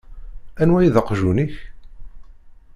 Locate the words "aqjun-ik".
1.01-1.55